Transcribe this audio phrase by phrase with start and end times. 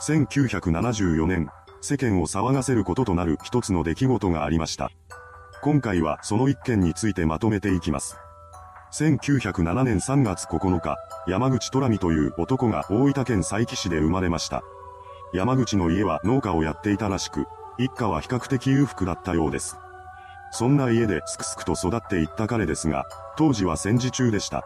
[0.00, 1.48] 1974年、
[1.80, 4.90] 世間を騒がせることとなる一つの出来事がありました。
[5.60, 8.16] 今回はその一件についてまとめていきます。
[8.92, 14.62] 1907年3月9日、山口虎美という男が大分県佐伯市で生まれました。
[15.34, 17.46] 山口の家は農家をやっていたらしく、
[17.76, 19.76] 一家は比較的裕福だったようです。
[20.52, 23.04] そんな家ですくすくと育っていった彼ですが、
[23.36, 24.64] 当時は戦時中でした。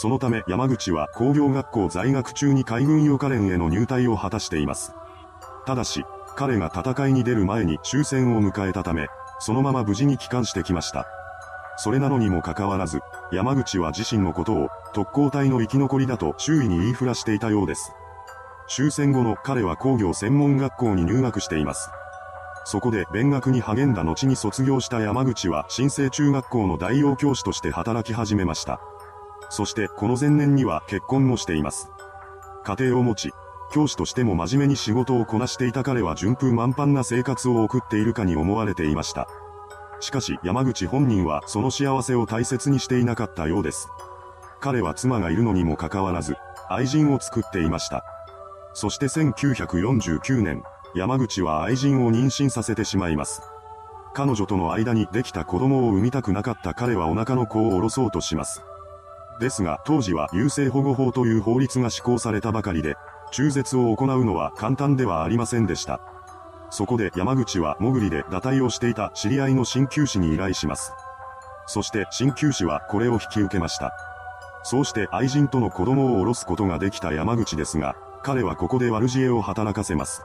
[0.00, 4.94] そのため山口は工業学校在学中に海軍予科連への入隊を果たしています。
[5.66, 6.04] ただし、
[6.36, 9.08] 彼が戦いに出る前に終戦を迎えたため、
[9.40, 11.04] そのまま無事に帰還してきました。
[11.78, 13.00] それなのにもかかわらず、
[13.32, 17.90] 山口は自身のことを特攻隊の生き残りだと周囲に言いふらしていたようです。
[18.68, 21.90] 終戦後の彼は工業専門学校に入学しています。
[22.64, 28.78] そこで勉学に励んだ後に卒業した山口は新生中学校の代用教師として働き始めました。
[29.50, 31.90] そしてこの前年には結婚もしています。
[32.64, 33.32] 家庭を持ち、
[33.70, 39.28] 教師としても真面目に仕事をこなしていた彼は順風満帆な生活を送っているかに思われていました。
[40.00, 43.88] しかし山口本人はその幸せを大切にしていなかったようです。
[44.60, 46.36] 彼は妻がいるのにもかかわらず、
[46.68, 48.04] 愛人を作っていました。
[48.74, 50.62] そして1949年、
[50.94, 53.42] 山口は愛人を妊娠させてしまいます。
[54.14, 58.62] 彼女との間にできた子供を産みたくなかった彼はお腹の子を下ろそうとします。
[59.40, 62.96] ですが当時は優生保護法という法律が施行されたばかりで、
[63.30, 66.00] 中絶を行うのは簡単ではありませんでした。
[66.70, 70.92] そこで山口は潜りで堕胎をしていた知り合いの鍼灸師に依頼します。
[71.66, 73.92] そして鍼灸師はこれを引き受けました。
[74.64, 80.22] そうして愛人との子供を下ろすことができた山口ですが、彼はここで悪知恵を働かせます。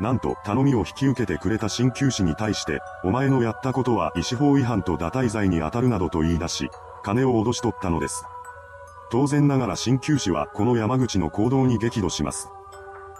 [0.00, 6.70] なんと頼みを引き受けてくれた鍼灸師に対して、お前のやったことは医師法違反と堕胎罪に当たるなどと言い出し、
[7.02, 8.24] 金を脅し取ったのです。
[9.10, 12.48] 当然ながら鍼灸師はこの山口の行動に激怒します。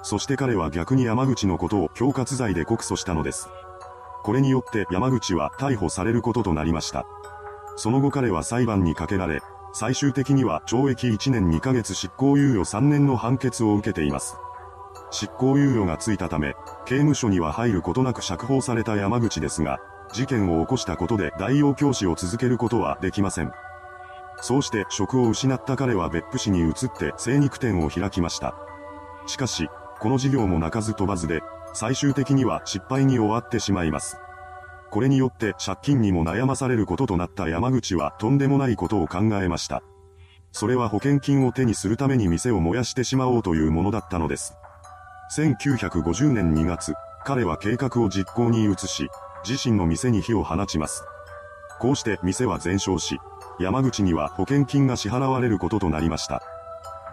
[0.03, 3.48] そして彼は逆に山口のことを恐喝罪で告訴したのです。
[4.23, 7.06] これによって山口は逮捕されることとなりました。
[7.77, 9.41] その後彼は裁判にかけられ、
[9.73, 14.36] 最終的には懲役1年2ヶ月執行猶予3年の判決を受けています。
[15.11, 16.55] 執行猶予がついたため、
[16.85, 19.80] 刑務所には入ることなく釈放された山口ですが、
[20.12, 23.52] 事件を起こしたことで代用教師を続けることはできません。
[24.40, 28.55] そうして職を失った彼は別府市に移って精肉店を開きました。
[29.27, 29.68] しかし、
[29.98, 31.42] この事業も鳴かず飛ばずで、
[31.74, 34.17] 最終的には失敗に終わってしまいます。
[34.90, 39.83] これによって借金にも悩まされることとなった山口はとんでもないことを考えました。
[40.52, 44.56] それは保険金を手にするために店を燃やしてしまおうというものだったのです。
[45.36, 49.08] 1950年2月、彼は計画を実行に移し、
[49.48, 51.05] 自身の店に火を放ちます。
[51.79, 53.20] こうして店は全焼し、
[53.58, 56.42] 山口には保険金が支払われることとなりました。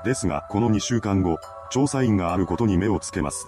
[0.05, 1.39] ですが、この2週間後、
[1.69, 3.47] 調査員があることに目をつけます。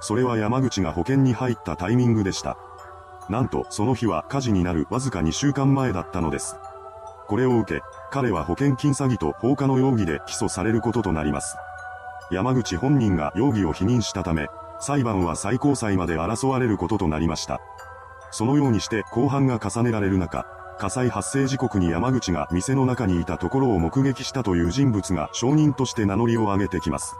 [0.00, 2.56] それは山口が保険に入ったタイミングでした。
[3.28, 6.56] なんと、その日は火事になるわずか2週間前だったのです。
[7.26, 11.56] これを受け、彼は保険金詐欺と放火の容疑で起訴されることとなります。
[12.30, 14.48] 山口本人が容疑を否認したため、
[14.80, 17.60] 裁判は最高裁まで争われることとなりました。
[18.30, 20.46] そのようにして公判が重ねられる中、
[20.78, 27.16] 火災発生時刻に山口が店の中にいたところを目撃したという人物が証人として名乗りを上げてきます。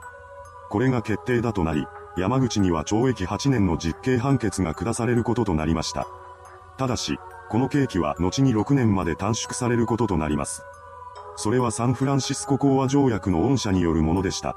[0.69, 1.87] これが決定だとなり、
[2.19, 6.07] 山口には懲役8年の実刑判決が下されることとなりました。
[6.77, 7.19] ただし、
[7.49, 10.63] この刑期は後に6年まで短縮されることとなります。
[11.37, 14.57] それはサンフランシスコ講和条約の恩赦によるものでした。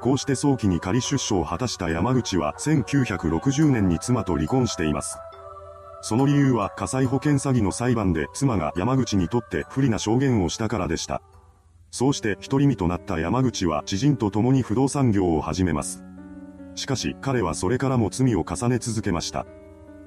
[0.00, 5.18] こうして早期に仮出所を果たした山口は1960年に妻と離婚しています。
[6.02, 11.22] その理由は火災保険詐欺の裁判で妻が山口にとって不利な証言をしたからでした。
[11.90, 16.04] そうして独り身となった山口は知人と共に不動産業を始めます。
[16.74, 19.46] しかし彼はそれからも罪を重ね続けました。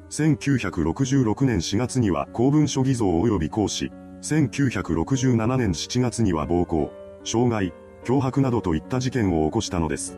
[0.10, 6.92] 1966年4月には公文書偽造及び行使、1967年7月には暴行、
[7.24, 7.74] 傷害、
[8.06, 10.18] 脅迫などといった事件を起こしたのです。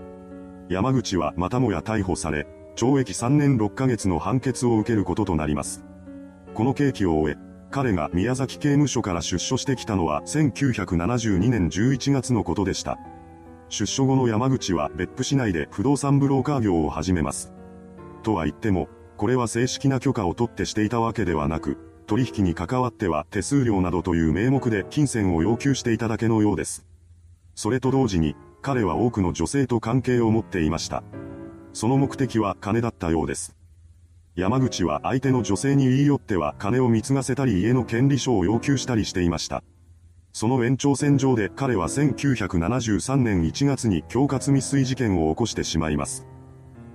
[0.70, 5.84] 山口はまたもや逮捕され、懲役3年6ヶ月の判決を受けることとなります。
[6.54, 7.38] この刑期を終え、
[7.72, 12.98] 彼が宮崎刑務所から出所してきたのは1972年11月のことでした。
[13.70, 17.54] 出所後の山口は別府市内で不動産ブローカー業を始めます。
[18.24, 18.88] とは言っても、
[19.18, 21.78] これは正式な許可を取ってしていたわけではなく、
[22.08, 26.86] 取引に関わっては手数料などという名目で金銭を要求していただけのようです。
[27.56, 31.04] それと同時に、彼は多くの女性と関係を持っていました。
[31.76, 33.54] その目的は金だったようです。
[34.34, 39.62] 山口は相手の女性に言い寄っては金を貢がせたり家の権利書を要求したりしていました。
[40.32, 46.26] その延長線上で彼は1973年1月に恐喝未遂事件を起こしてしまいます。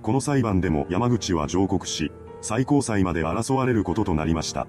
[0.01, 2.11] この裁判でも山口は上告し、
[2.41, 4.65] 最高裁まで争われることとなりました。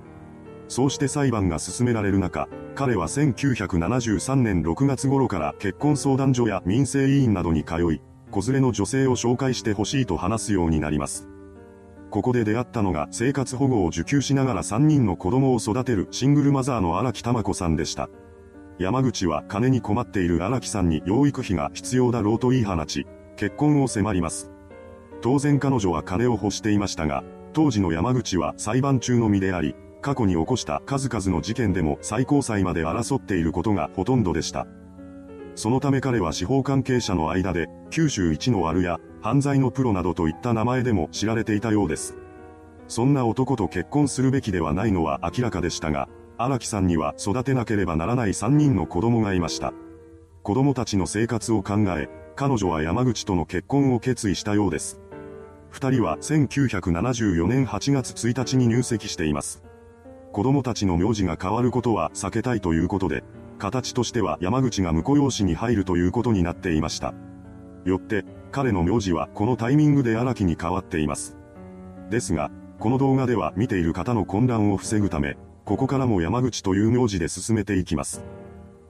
[0.68, 11.28] そうして裁判が進められる中、彼は1973年6月頃から結婚相談所や民生委員などに通い、子連れの女性を紹介してほしいと話すようになります。
[12.10, 18.10] ここで出会ったのが生活保護を受給しながら3人の子供を育てるシングルマザーの荒木玉子さんでした。
[18.78, 23.06] 山口は金に困っている荒木さんに養育費が必要だろうと言い放ち、
[23.36, 24.50] 結婚を迫ります。
[25.20, 34.66] 当然彼女は金を欲していましたが、当時の山口は裁判中の身であり、過去に起こした数々の事件でも最高裁まで争っていることがほとんどでした。
[35.54, 42.16] そのため彼は司法関係者の間で、九州一の悪や、犯罪のプロなどといった名前でも知られていたようです。
[42.88, 46.08] そんな男と結婚するべきではないのは明らかでしたが、
[46.38, 49.72] 荒木さんには育てなければならない3人の子供がいました。
[50.42, 55.00] 子供たちの生活を考え、彼女は山口との結婚を決意したようです。
[55.70, 59.62] 二人は1974年8月1日に入籍しています。
[60.32, 63.22] 子供たちの名字が変わることは避けたいということで、
[63.62, 67.14] 形としては山口が婿養子に入るということになっていました。
[67.84, 71.36] よって、彼の名字はこのタイミングで荒木に変わっています。
[72.10, 72.50] ですが、
[72.80, 78.24] この動画では見ている方の混乱を防ぐため、ここからも山口という名字で進めていきます。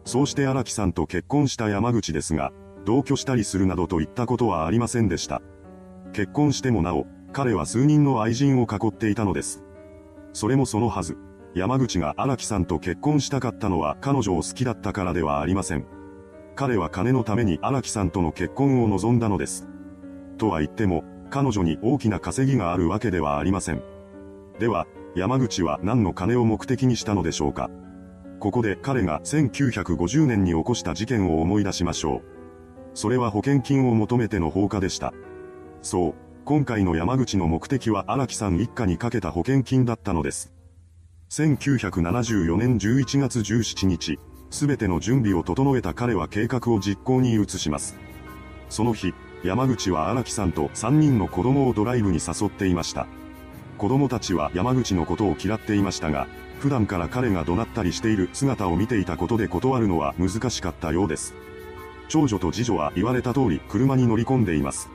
[0.07, 2.51] そうして荒木さんと結婚した山口ですが、
[2.87, 5.43] 同居したりするなどといったことはありませんでした。
[6.15, 7.05] 結婚してもなお、
[7.35, 9.63] 彼は数人の愛人を囲っていたのです。
[10.33, 11.19] それもそのはず。
[11.55, 15.85] 山口が荒木さんと結婚したかったのは彼女を好きだったからではありません。
[16.55, 19.69] 彼は金のために荒木さんとの結婚を望んだのです。
[20.39, 23.83] とは言っても、彼女に大きな稼ぎがあるわけではありません。
[24.59, 27.71] では、山口は何の金を目的にしたのでしょうか
[28.39, 32.23] ここで彼が1950年に起こした事件を思い出しましょう。
[32.95, 35.15] それは保険金を求めての放火でした。
[35.81, 36.15] そう、
[36.45, 40.53] 今回の山口の目的は荒木さん一家にかけた保険金だったのです。
[41.33, 44.19] 1974年11月17日、
[44.51, 47.97] すべての準備を整えた彼は計画を実行に移します。
[48.69, 53.07] その日、山口は荒木さんと3人の子供をドライブに誘っていました。
[53.79, 56.27] 子供たちは山口のことを嫌っていましたが、
[56.61, 61.33] 普段から彼が怒鳴ったりしている姿を見ていたことで断るのは難しかったようです。
[62.11, 64.91] 長女と次女は言われた通り車に乗り込んでいます。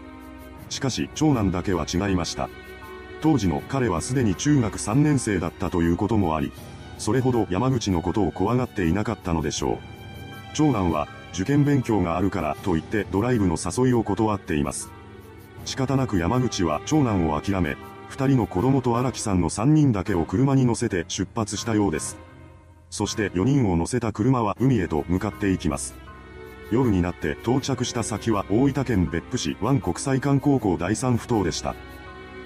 [0.69, 2.47] しかし長男だけは違いました。
[3.21, 6.51] 当時の彼はすでに中学3年生だったということもあり、
[6.97, 9.77] それほど山口のことを怖がっていなかったのでしょう。
[10.53, 14.89] 長男は、受験勉強があるからと言ってドライブの誘いを断っています。
[15.65, 17.77] 仕方なく山口は長男を諦め、
[18.09, 22.17] 二人の子供と荒木さんの三人だけを車に乗せて出発したようです。
[22.89, 25.93] そして4人を乗せた車は海へと向かっていきます。
[26.71, 31.75] 夜になって到着した先は大分県別府市湾国際観光校第三不島でした。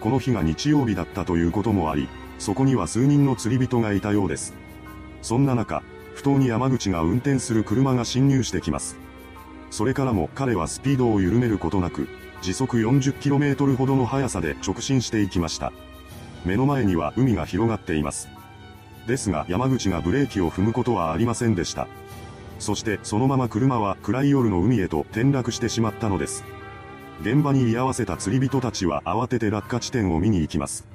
[0.02, 2.10] この日が日曜日だったということもあり、
[2.40, 4.54] そこには数人の釣り人がいたようです。
[5.22, 5.84] そんな中、
[6.16, 8.98] 不当に山口が運転する車が侵入してきます。
[9.70, 12.08] それからも彼はスピードを緩めることなく、
[12.42, 15.72] 時速 40km ほどの速さで直進していきました。
[16.44, 18.28] 目の前には海が広がっています。
[19.06, 21.88] ですが山口がブレーキを踏むことはありませんでした。
[22.58, 26.44] そしてそのまま車は暗い夜の海へと転落してしまったのです。
[27.22, 30.88] 現場に居合わせた釣り人たちは慌てて落下地点を見に行きます。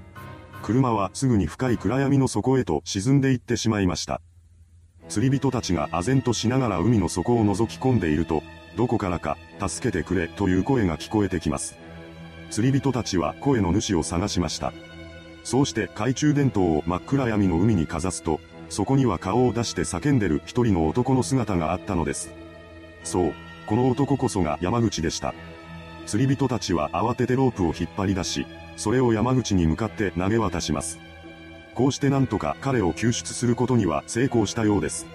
[0.64, 4.20] 車はすぐに深い暗闇の底へと沈んでいってしまいました。
[5.08, 8.42] 釣り人たちが唖然としながら海の底を覗き込んでいると、
[8.76, 11.76] どこからか、助けてくれという声が聞こえてきます。
[12.50, 14.72] 釣り人たちは声の主を探しました。
[15.44, 22.32] そうして懐中電灯を真っ暗闇の海にかざすと、そこには顔を出して叫んでる一人の男の姿があったのです。
[23.04, 23.34] そう、
[23.68, 25.32] この男こそが山口でした。
[26.06, 28.46] 釣り人たちは慌ててロープを引っ張り出し、
[28.76, 30.98] それを山口に向かって投げ渡します。
[31.74, 35.06] こうしてなんとか彼を救出することには成功したようです。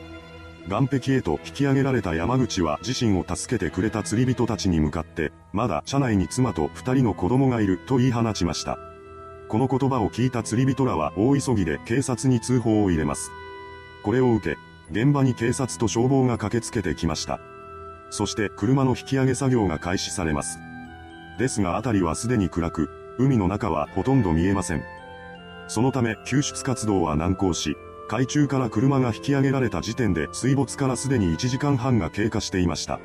[0.69, 8.77] 岸壁へと引き上げられた山口は自身を助けてくれた釣り人たちに向かって、まだ車内に妻と二人の子供がいると言い放ちました。
[9.47, 13.31] この言葉を聞いた釣り人らは大急ぎで警察に通報を入れます。
[14.03, 14.57] これを受け、
[14.91, 17.39] 現場に警察と消防が駆けつけてきました。
[18.11, 20.59] そして車の引き上げ作業が開始されます。
[21.41, 24.83] ですが辺りはすでに暗く、海の中はほとんど見えません。
[25.67, 27.75] そのため救出活動は難航し、
[28.07, 32.99] 海中から車が引き上げられた時点で水没からすでに1時間半が経過していました。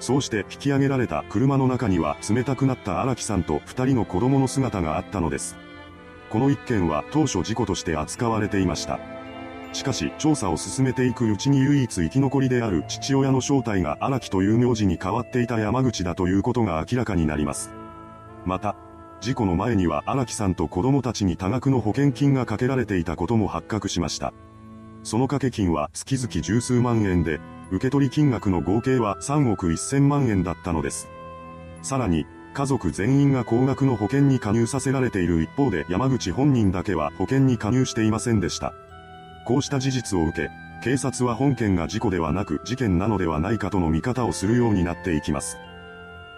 [0.00, 5.56] そうして引き上げられた車の中には冷たくなった荒木さんと二人の子供の姿があったのです。
[6.30, 8.98] この一件は当初事故として扱われていました。
[9.72, 17.70] しかし、調査を進めていくうちに唯一生き残りである父親の正体が荒木という名字に変わっていた山口だということが明らかになります。
[18.44, 18.74] また、
[19.20, 24.32] 事故の前には荒木さんと子供たちに多額の保険金がかけられていたことも発覚しました。
[25.02, 31.08] その掛け金は月々十数万円で、受け取り金額の合計は3億1000万円だったのです。
[31.82, 38.74] さらに、家族全員が高額の保険に加入させられている一方で山口本人だけは保険に加入していませんでした。
[39.50, 40.48] こうした事実を受け、
[40.80, 45.58] 警察は本件が事故ではなく事件なのではないかとの見方をするようになっていきます。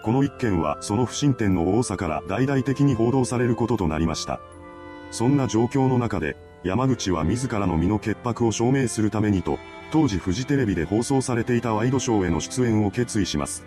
[0.01, 4.39] この一件はその不審点の多さから大々的に報道されることとなりました。
[5.11, 9.59] そんな状況の中で、山口は自らの身の潔白を証明するためにと、
[9.91, 13.63] 当時フジテレビで放送されていたワイドショーへの出演を決意します。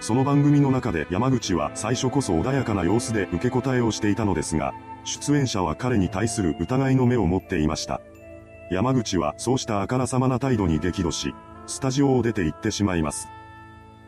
[0.00, 8.02] その番組の中で山口は最初こそ穏やかな様子で受け答えをしていたのですが、出演者は彼に対する疑いの目を持っていました。
[8.70, 11.34] 山口はそうしたあからさまな態度に激怒し、
[11.66, 13.28] スタジオを出て行ってしまいます。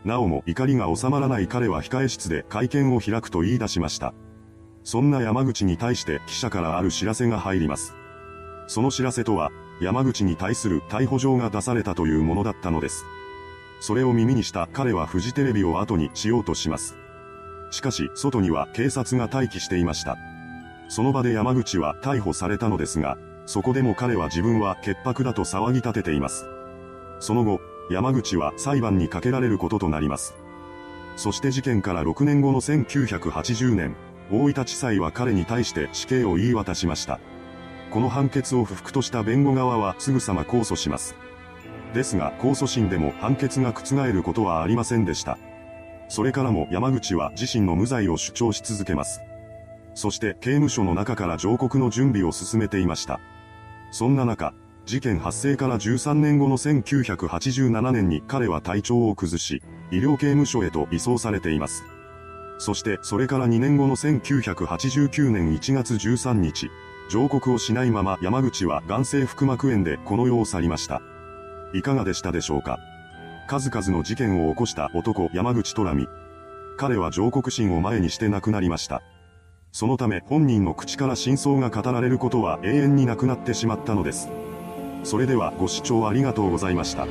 [0.03, 4.13] なおも怒りが収まらない彼は控え室で会見を開くと言い出しました。
[4.83, 7.95] そんな山口に対して記者からある知らせが入ります。
[8.67, 9.49] その知らせとは、
[9.81, 13.05] 山口に対する逮捕状が出されたというものだったのです。
[13.81, 16.97] それを耳にした彼はフジテレビを後にしようとします。
[17.71, 20.17] しかし、外には警察が待機していました。
[20.89, 23.17] その場で山口は逮捕されたのですが、
[23.49, 26.45] そこでも彼は自分は潔白だと騒ぎ立てています。
[27.19, 30.35] その後、山口は裁判にかけられることとなります。
[31.15, 33.95] そして事件から6年後の1980年、
[34.31, 37.19] 大分地裁は彼に対して死刑を言い渡しました。
[37.89, 41.15] この判決を不服とした弁護側はすぐさま控訴します。
[41.95, 45.39] ですが控訴審でも判決が覆ることはありませんでした。
[46.07, 49.21] それからも山口は自身の無罪を主張し続けます。
[49.95, 53.19] そして刑務所の中から上告の準備を進めていました。
[53.91, 54.53] そんな中、
[54.85, 61.83] 事件発生から13年後の1987年に彼は体調を崩し、医療刑務所へと移送されています。
[62.57, 66.69] そしてそれから2年後の1989年1月13日、
[67.09, 71.01] 上告をしないまま山口は眼性腹膜炎でこの世を去りました。
[71.73, 72.77] いかがでしたでしょうか？
[73.47, 76.07] 数々の事件を起こした男山口虎美。
[76.77, 79.01] 彼は上告審を前にして亡くなりました。
[79.71, 84.29] そのため本人の口から真相が語られることは永遠になくなってしまったのです。
[85.03, 87.07] それではご視聴ありがとうございました。